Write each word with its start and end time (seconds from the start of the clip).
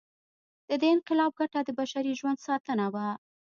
د 0.67 0.71
دې 0.81 0.87
انقلاب 0.95 1.31
ګټه 1.39 1.59
د 1.63 1.69
بشري 1.79 2.11
ژوند 2.19 2.37
ساتنه 2.47 2.85
وه. 2.93 3.07